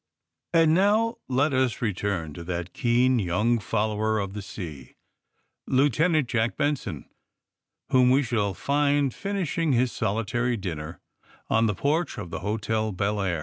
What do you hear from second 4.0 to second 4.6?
of the